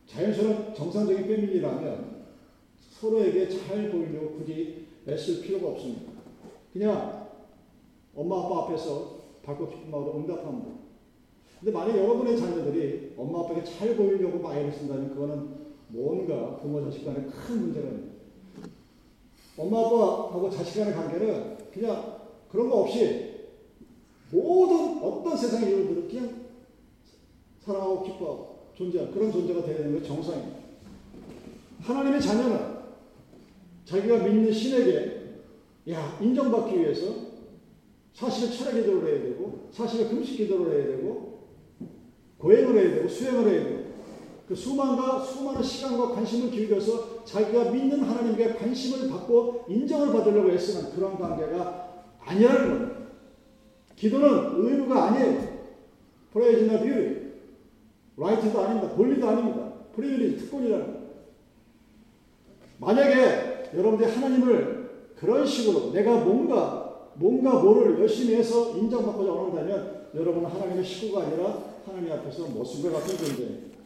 [0.06, 2.24] 자연스러운 정상적인 패밀리라면
[2.90, 6.12] 서로에게 잘 보이려고 굳이 애쓸 필요가 없습니다.
[6.72, 7.17] 그냥
[8.18, 10.34] 엄마 아빠 앞에서 밝고 기쁜 마음으로 돼.
[11.60, 17.04] 근데 만약 여러분의 자녀들이 엄마 아빠에게 잘 보이려고 막 애를 쓴다면 그거는 뭔가 부모 자식
[17.04, 18.10] 간에 큰 문제가 있는
[19.56, 22.18] 엄마 아빠하고 자식 간의 관계는 그냥
[22.50, 23.46] 그런 거 없이
[24.32, 26.46] 모든 어떤 세상의 이유들은 그냥
[27.60, 30.58] 사랑하고 기뻐하고 존재하는 그런 존재가 되어야 되는 게 정상입니다.
[31.82, 32.78] 하나님의 자녀는
[33.84, 35.18] 자기가 믿는 신에게
[35.90, 37.28] 야 인정받기 위해서
[38.12, 41.48] 사실은 철학 기도를 해야 되고 사실은 금식 기도를 해야 되고
[42.38, 43.88] 고행을 해야 되고 수행을 해야 되고
[44.48, 51.18] 그 수만과 수많은 시간과 관심을 기울여서 자기가 믿는 하나님께 관심을 받고 인정을 받으려고 애쓰는 그런
[51.18, 52.98] 관계가 아니라는 겁니다.
[53.94, 55.58] 기도는 의무가 아니에요.
[56.32, 56.86] Pray is not duty,
[58.16, 58.94] right도 아닙니다.
[58.94, 59.72] 권리도 아닙니다.
[59.94, 61.08] privilege, 특권이라는 겁니다.
[62.78, 66.87] 만약에 여러분들이 하나님을 그런 식으로 내가 뭔가
[67.18, 73.78] 뭔가 뭐를 열심히 해서 인정받고자 원한다면 여러분은 하나님의 식구가 아니라 하나님 앞에서 머슴과 같은 존재입니다.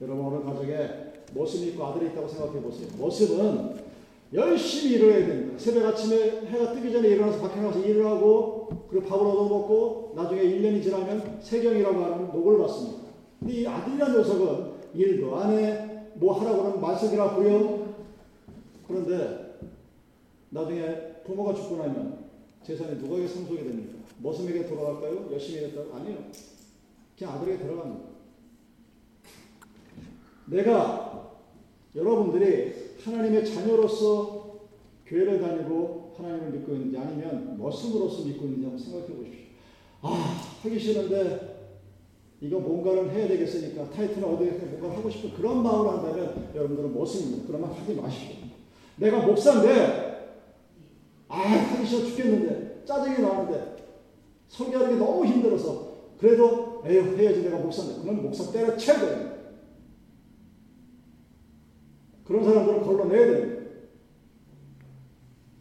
[0.00, 0.88] 여러분 오늘 가정에
[1.34, 2.88] 머슴이 있고 아들이 있다고 생각해 보세요.
[2.98, 3.88] 머슴은
[4.34, 5.58] 열심히 일을 해야 됩니다.
[5.58, 10.82] 새벽 아침에 해가 뜨기 전에 일어나서 밖에 나가서 일을 하고 그리고 밥을 얻어먹고 나중에 1년이
[10.82, 13.08] 지나면 세경이라고 하는 녹을 받습니다.
[13.38, 17.78] 근데 이 아들이라는 녀석은 일도 안 해, 뭐 하라고 하면 말썽이나 부려.
[18.86, 19.58] 그런데
[20.50, 22.24] 나중에 부모가 죽고 나면
[22.64, 23.98] 재산이 누구에게 상속이 됩니까?
[24.18, 25.28] 모습에게 돌아갈까요?
[25.30, 25.82] 열심히 했다?
[25.94, 26.16] 아니요.
[27.18, 28.08] 그냥 아들에게 들어갑니다.
[30.46, 31.36] 내가
[31.94, 34.60] 여러분들이 하나님의 자녀로서
[35.06, 39.44] 교회를 다니고 하나님을 믿고 있는지 아니면 머슴으로서 믿고 있는지 한번 생각해 보십시오.
[40.00, 41.58] 아, 하기 싫은데
[42.40, 47.46] 이거 뭔가를 해야 되겠으니까 타이틀을 얻어야 뭔가 하고 싶은 그런 마음으로 한다면 여러분들은 머슴입니다.
[47.46, 48.36] 그러면 하지 마십시오.
[48.96, 50.07] 내가 목사인데
[51.88, 53.76] 싫어 죽겠는데 짜증이 나는데
[54.48, 59.28] 설교하는 게 너무 힘들어서 그래도 에휴 해야지 내가 목사인데 그러면 목사 때려쳐야 돼요.
[62.24, 63.58] 그런 사람들은 걸러내야 됩니다.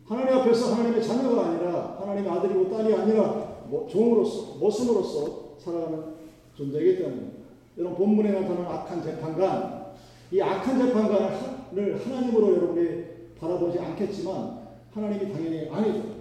[0.05, 6.15] 하나님 앞에서 하나님의 자녀가 아니라 하나님의 아들이고 딸이 아니라 뭐 종으로서 모습으로서 살아가는
[6.55, 7.37] 존재이기 때문입니다.
[7.77, 9.95] 여러분 본문에 나타나는 악한 재판관
[10.31, 13.03] 이 악한 재판관을 하나님으로 여러분이
[13.39, 16.16] 바라보지 않겠지만 하나님이 당연히 아니죠.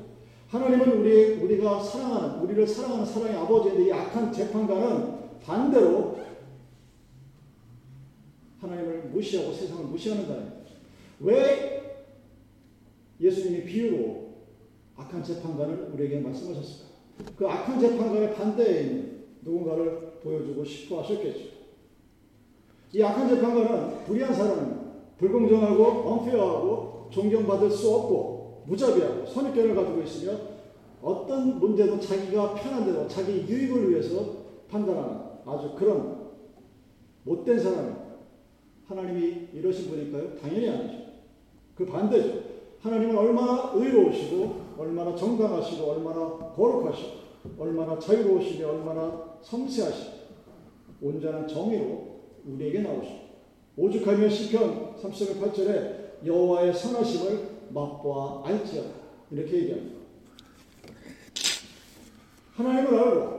[0.49, 6.19] 하나님은 우리 우리가 사랑하는 우리를 사랑하는 사랑의 아버지인데 이 악한 재판관은 반대로
[8.61, 10.53] 하나님을 무시하고 세상을 무시하는 자예요.
[11.21, 12.07] 왜
[13.21, 14.27] 예수님이 비유로
[14.97, 16.91] 악한 재판관을 우리에게 말씀하셨을까?
[17.37, 21.57] 그 악한 재판관의 반대에 있는 누군가를 보여주고 싶어 하셨겠죠.
[22.93, 24.87] 이 악한 재판관은 불의한 사람입니다.
[25.19, 28.36] 불공정하고 언페어하고 존경받을 수 없고
[28.67, 30.33] 무자비하고 선입견을 가지고 있으며
[31.03, 36.31] 어떤 문제도 자기가 편한 대로 자기 유익을 위해서 판단하는 아주 그런
[37.23, 38.07] 못된 사람입니다.
[38.87, 40.37] 하나님이 이러신 분일까요?
[40.37, 41.07] 당연히 아니죠.
[41.75, 42.57] 그 반대죠.
[42.81, 47.27] 하나님은 얼마나 의로우시고 얼마나 정당하시고 얼마나 거룩하시고
[47.59, 50.17] 얼마나 자유로우시며 얼마나 섬세하시고
[51.03, 53.27] 온전한 정의로 우리에게 나오시고
[53.77, 58.91] 오죽하면 시편 30편 8절에 여호와의 선하심을 맛보아 알지어다
[59.31, 59.97] 이렇게 얘기합니다.
[62.55, 63.37] 하나님을 알고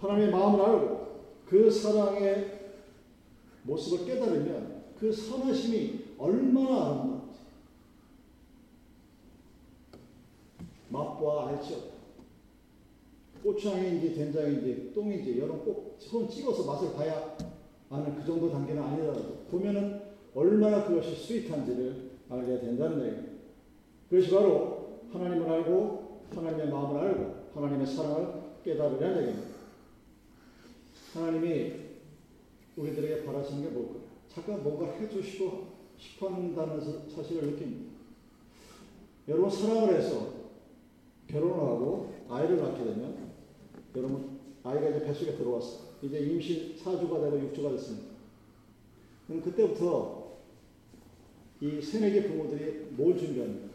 [0.00, 1.08] 하나님의 마음을 알고
[1.46, 2.58] 그 사랑의
[3.62, 7.38] 모습을 깨달으면 그 선하심이 얼마나 아름다운지
[10.88, 11.98] 맛보아 알지어다.
[13.42, 17.36] 고추장인지 된장인지 똥인지 여러분 꼭손 찍어서 맛을 봐야
[17.90, 20.07] 아는 그 정도 단계는 아니더라도 보면은
[20.38, 23.32] 얼마나 그것이 스윗한지를 알게 된다는 얘기입니다.
[24.08, 29.58] 그것이 바로 하나님을 알고 하나님의 마음을 알고 하나님의 사랑을 깨달으려는 얘기입니다.
[31.12, 31.72] 하나님이
[32.76, 34.02] 우리들에게 바라시는 게 뭘까요?
[34.28, 37.90] 잠깐 뭔가 해주시고 싶어 한다는 사실을 느낍니다.
[39.26, 40.34] 여러분 사랑을 해서
[41.26, 43.32] 결혼을 하고 아이를 낳게 되면
[43.96, 45.88] 여러분 아이가 이제 뱃속에 들어왔어.
[46.00, 48.06] 이제 임신 4주가 되고 6주가 됐습니다.
[49.26, 50.17] 그럼 그때부터
[51.60, 53.68] 이 새내기 부모들이 뭘 준비합니까?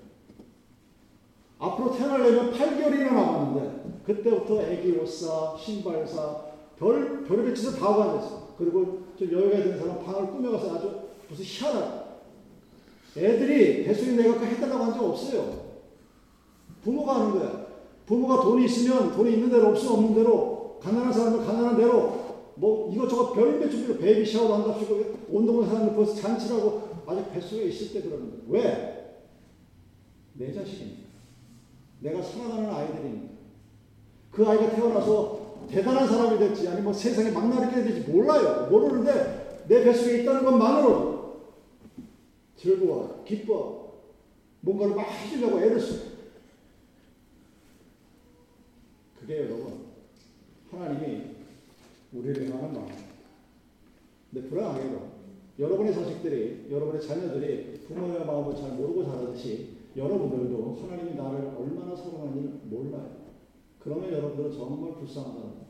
[1.60, 6.42] 앞으로 태어나려면 8개월이나 남았는데 그때부터 애기 옷사, 신발사,
[6.78, 8.56] 별, 별의별 짓을 다 하고 앉았어.
[8.58, 12.04] 그리고 좀 여유가 있는 사람 방을 꾸며가서 아주 무슨 희한하다.
[13.16, 15.64] 애들이 뱃속에 내가 했다고 한 적 없어요.
[16.84, 17.66] 부모가 하는 거야.
[18.06, 22.24] 부모가 돈이 있으면 돈이 있는 대로 없으면 없는 대로 가난한 사람은 가난한 대로
[22.56, 28.08] 뭐 이것저것 별의별 준비로 baby shower도 한답시고 온동네 사람들 벌써 잔치라고 아직 뱃속에 있을 때
[28.08, 28.44] 그러는 거예요.
[28.48, 29.20] 왜?
[30.34, 31.04] 내 자식이니까.
[32.02, 33.34] 내가 사랑하는 아이들이니까.
[34.32, 38.68] 그 아이가 태어나서 대단한 사람이 될지 아니면 뭐 세상에 망나니가 될지 몰라요.
[38.70, 41.54] 모르는데 내 뱃속에 있다는 것만으로도
[42.58, 43.94] 즐거워, 기뻐,
[44.62, 46.14] 뭔가를 막 해주려고 애를 써.
[49.20, 49.86] 그게 여러분
[50.72, 51.24] 하나님이
[52.12, 52.88] 우리를 향하는 마음.
[54.32, 55.13] 근데 불안하게도
[55.60, 63.24] 여러분의 자식들이 여러분의 자녀들이 부모의 마음을 잘 모르고 자라듯이 여러분들도 하나님이 나를 얼마나 사랑하는지 몰라요.
[63.80, 65.64] 그러면 여러분들은 정말 불쌍하다.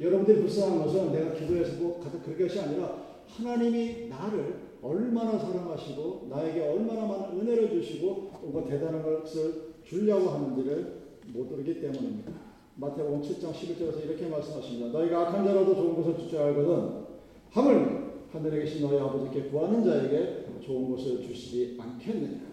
[0.00, 7.06] 여러분들이 불쌍한 것은 내가 기도해서 뭐 그렇게 것이 아니라 하나님이 나를 얼마나 사랑하시고 나에게 얼마나
[7.06, 10.98] 많은 은혜를 주시고 뭔가 대단한 것을 주려고 하는지를
[11.32, 12.32] 못 알기 때문입니다.
[12.76, 14.96] 마태복음 7장 11절에서 이렇게 말씀하십니다.
[14.96, 17.06] 너희가 악한 자라도 좋은 것을 줄줄 알거든
[17.50, 22.48] 하물 하늘에 계신 너희 아버지께 구하는 자에게 좋은 것을 주시지 않겠느냐.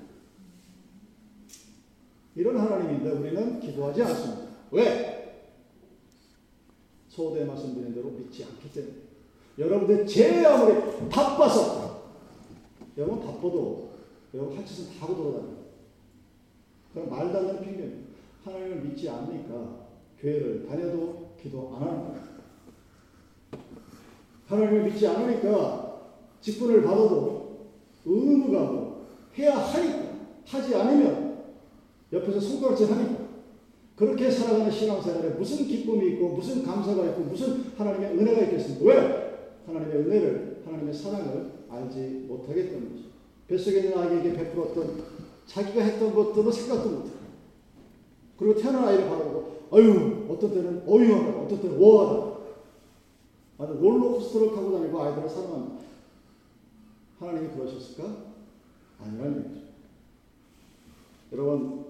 [2.35, 4.47] 이런 하나님인데 우리는 기도하지 않습니다.
[4.71, 5.15] 왜?
[7.09, 8.93] 소대에 말씀드린 대로 믿지 않기 때문에.
[9.57, 12.11] 여러분들 제 아무리 바빠서
[12.97, 13.91] 여러분 바빠도
[14.33, 15.65] 여러분 할 짓은 다 하고 돌아다녀요.
[16.93, 18.15] 그럼 말도 안 되는 핑계입니다.
[18.43, 19.87] 하나님을 믿지 않으니까
[20.19, 22.34] 교회를 다녀도 기도 안 하는 거예요.
[24.47, 26.01] 하나님을 믿지 않으니까
[26.41, 27.69] 직분을 받아도
[28.05, 30.05] 의무가 뭐 해야 하니까
[30.45, 31.43] 하지 않으면
[32.13, 33.25] 옆에서 손가락질 하니까
[33.95, 38.85] 그렇게 살아가는 신앙생활에 무슨 기쁨이 있고 무슨 감사가 있고 무슨 하나님의 은혜가 있겠습니까?
[38.85, 39.25] 왜?
[39.65, 43.09] 하나님의 은혜를 하나님의 사랑을 알지 못하기 때문이죠.
[43.47, 45.03] 뱃속에 있는 아기에게 베풀었던
[45.45, 47.15] 자기가 했던 것들은 생각도 못해요.
[48.37, 52.24] 그리고 태어난 아이를 바라보고 아유 어떤 때는 어유하다 어떤 때는 워하다
[53.57, 55.85] 아주 롤러코스터를 타고 다니고 아이들을 사랑합니다.
[57.19, 58.17] 하나님이 그러셨을까?
[59.01, 59.65] 아니라는 얘기죠.
[61.31, 61.85] 여러분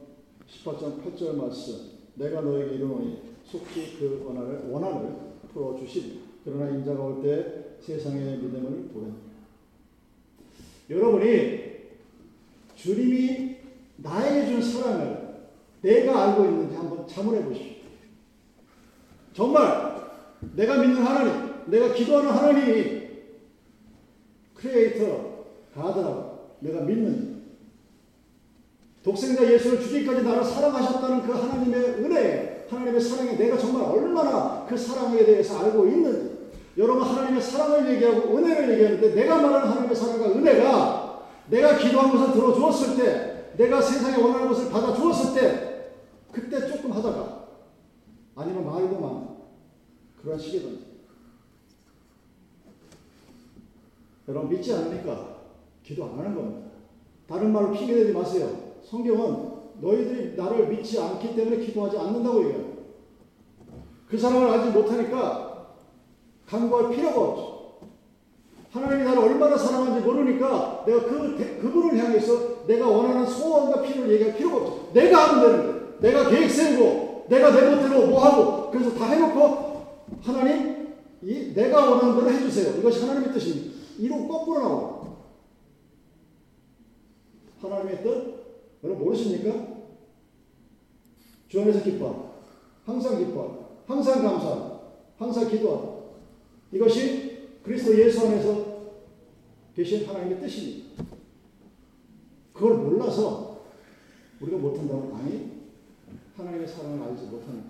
[0.48, 5.16] 18장 8절 말씀 내가 너에게 이르노니 속히 그 원한을, 원한을
[5.54, 9.26] 풀어주시리 그러나 인자가 올 때 세상의 믿음을 보냅니다.
[10.90, 11.76] 여러분이
[12.76, 13.58] 주님이
[13.98, 15.50] 나에게 준 사랑을
[15.82, 17.76] 내가 알고 있는지 한번 자문해 보십시오.
[19.34, 19.96] 정말
[20.56, 23.06] 내가 믿는 하나님, 내가 기도하는 하나님이
[24.56, 25.36] 크리에이터,
[25.74, 27.36] 가드라고 내가 믿는지
[29.04, 35.24] 독생자 예수를 주기까지 나를 사랑하셨다는 그 하나님의 은혜, 하나님의 사랑에 내가 정말 얼마나 그 사랑에
[35.24, 36.36] 대해서 알고 있는지.
[36.78, 42.98] 여러분 하나님의 사랑을 얘기하고 은혜를 얘기하는데 내가 말하는 하나님의 사랑과 은혜가 내가 기도한 것을 들어주었을
[42.98, 45.92] 때 내가 세상에 원하는 것을 받아주었을 때
[46.32, 47.46] 그때 조금 하다가
[48.36, 49.28] 아니면 많은
[50.22, 50.95] 그런 시기든지
[54.28, 55.36] 여러분 믿지 않으니까
[55.84, 56.68] 기도 안 하는 겁니다.
[57.28, 58.50] 다른 말로 핑계대지 마세요.
[58.84, 62.76] 성경은 너희들이 나를 믿지 않기 때문에 기도하지 않는다고 얘기해요.
[64.08, 65.68] 그 사람을 알지 못하니까
[66.46, 67.56] 간구할 필요가 없죠.
[68.72, 74.58] 하나님이 나를 얼마나 사랑하는지 모르니까 내가 그, 그분을 향해서 내가 원하는 소원과 필요를 얘기할 필요가
[74.58, 74.90] 없죠.
[74.94, 75.76] 내가 하면 되는데.
[76.02, 79.86] 내가 계획 세우고, 내가 내 멋대로 뭐 하고, 그래서 다 해놓고,
[80.22, 82.78] 하나님, 이, 내가 원하는 대로 해주세요.
[82.80, 83.76] 이것이 하나님의 뜻입니다.
[83.98, 85.26] 이로 거꾸로 나와요.
[87.62, 88.36] 하나님의 뜻?
[88.84, 89.76] 여러분 모르십니까?
[91.48, 92.34] 주 안에서 기뻐.
[92.86, 93.82] 항상 기뻐.
[93.88, 94.80] 항상 감사.
[95.18, 95.96] 항상 기도하다.
[96.72, 98.76] 이것이 그리스도 예수 안에서
[99.76, 101.04] 계신 하나님의 뜻입니다.
[102.54, 103.64] 그걸 몰라서
[104.40, 105.52] 우리가 못한다고 아니
[106.38, 107.64] 하나님의 사랑을 알지 못하는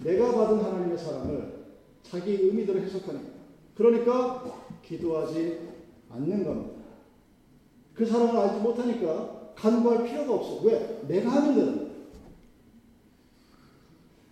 [0.00, 1.66] 내가 받은 하나님의 사랑을
[2.02, 3.28] 자기 의미대로 해석하니까
[3.74, 5.68] 그러니까 기도하지
[6.08, 6.78] 않는 겁니다.
[7.92, 10.62] 그 사랑을 알지 못하니까 간구할 필요가 없어.
[10.62, 11.02] 왜?
[11.06, 11.88] 내가 하면 되는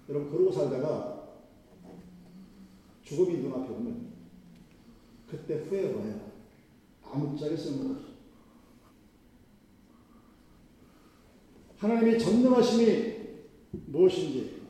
[0.08, 1.28] 여러분 그러고 살다가
[3.02, 4.06] 죽음이 눈앞에 오면
[5.28, 6.20] 그때 후회해봐야
[7.02, 8.06] 아무짝에 쓸모없어.
[11.76, 13.16] 하나님의 전능하심이
[13.86, 14.62] 무엇인지,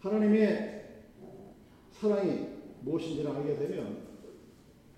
[0.00, 1.02] 하나님의
[1.92, 2.46] 사랑이
[2.80, 3.99] 무엇인지를 알게 되면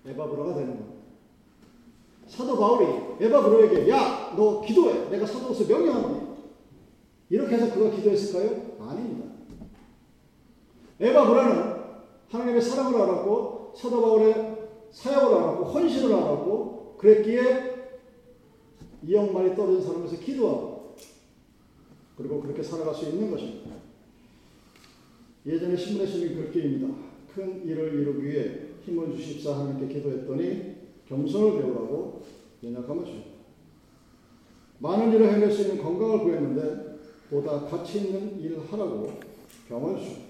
[0.05, 0.93] 에바브라가 되는 겁니다.
[2.27, 5.09] 사도 바울이 에바브로에게 야, 너 기도해.
[5.09, 6.33] 내가 사도로서 명령하노니.
[7.29, 8.77] 이렇게 해서 그가 기도했을까요?
[8.79, 9.33] 아닙니다.
[10.99, 11.73] 에바브라는
[12.29, 14.57] 하나님의 사랑을 알았고 사도 바울의
[14.91, 17.73] 사역을 알았고 헌신을 알았고 그랬기에
[19.03, 20.95] 이역만이 떨어진 사람에서 기도하고
[22.17, 23.71] 그리고 그렇게 살아갈 수 있는 것입니다.
[25.45, 26.95] 예전에 신문에 쓰는 글귀입니다.
[27.33, 30.75] 큰 일을 이루기 위해 힘을 주십사 하나님께 기도했더니
[31.07, 32.23] 겸손을 배우라고
[32.63, 33.27] 연약함을 주셨다.
[34.79, 39.13] 많은 일을 해낼 수 있는 건강을 구했는데 보다 가치 있는 일을 하라고
[39.69, 40.23] 병을 주셨다.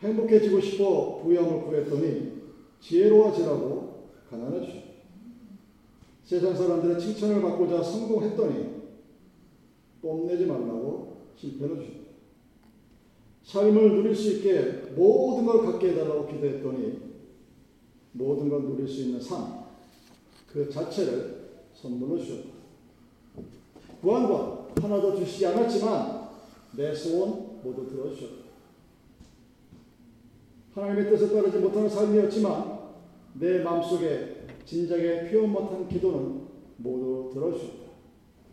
[0.00, 2.42] 행복해지고 싶어 부양을 구했더니
[2.80, 4.84] 지혜로워지라고 가난을 주셨다.
[6.24, 8.82] 세상 사람들의 칭찬을 받고자 성공했더니
[10.00, 12.03] 뽐내지 말라고 실패를 주셨다.
[13.44, 17.14] 삶을 누릴 수 있게 모든 걸 갖게 해달라고 기도했더니
[18.12, 19.64] 모든 걸 누릴 수 있는 삶,
[20.50, 22.48] 그 자체를 선물로 주셨다.
[24.00, 26.28] 구한과 하나도 주시지 않았지만
[26.76, 28.44] 내 소원 모두 들어주셨다.
[30.74, 32.80] 하나님의 뜻에 따르지 못하는 삶이었지만
[33.34, 36.42] 내 마음속에 진작에 표현 못한 기도는
[36.78, 37.84] 모두 들어주셨다.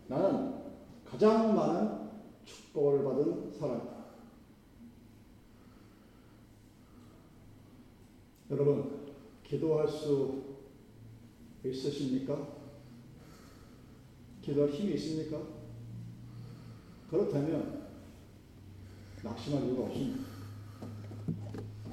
[0.08, 0.54] 나는
[1.04, 2.02] 가장 많은
[2.44, 3.91] 축복을 받은 사람이다.
[8.52, 9.00] 여러분,
[9.42, 10.42] 기도할 수
[11.64, 12.48] 있으십니까?
[14.42, 15.40] 기도할 힘이 있습니까?
[17.10, 17.88] 그렇다면
[19.22, 20.20] 낙심할 이유가 없습니다.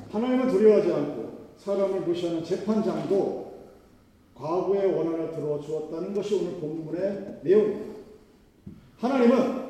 [0.09, 3.69] 하나님을 두려워하지 않고 사람을 무시하는 재판장도
[4.35, 7.99] 과거의 원한을 들어 주었다는 것이 오늘 본문의 내용입니다.
[8.97, 9.69] 하나님은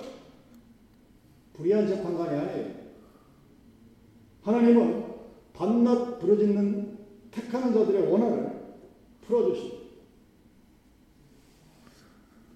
[1.54, 2.80] 불의한 재판관이 아니에요.
[4.42, 5.09] 하나님은
[5.60, 6.98] 밤낮 부러지는
[7.32, 8.50] 택하는 자들의 원한을
[9.20, 9.78] 풀어주십니다.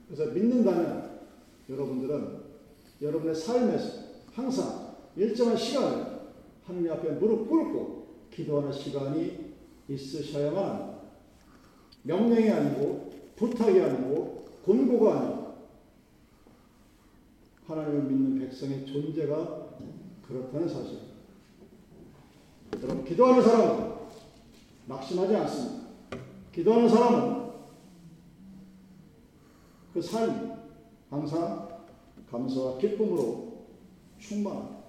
[0.07, 1.19] 그래서 믿는다면
[1.69, 2.43] 여러분들은
[3.01, 6.21] 여러분의 삶에서 항상 일정한 시간을
[6.63, 9.53] 하느님 앞에 무릎 꿇고 기도하는 시간이
[9.89, 10.99] 있으셔야만 합니다.
[12.03, 15.55] 명령이 아니고 부탁이 아니고 권고가 아니고
[17.67, 19.77] 하나님을 믿는 백성의 존재가
[20.25, 21.12] 그렇다는 사실.
[22.81, 23.93] 여러분 기도하는 사람은
[24.87, 25.87] 낙심하지 않습니다.
[26.51, 27.51] 기도하는 사람은
[29.93, 30.51] 그 삶이
[31.09, 31.85] 항상
[32.29, 33.67] 감사와 기쁨으로
[34.19, 34.83] 충만합니다.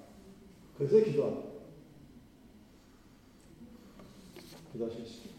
[0.78, 1.48] 그래서 기도합니다.
[4.72, 5.33] 기도하시겠습니다.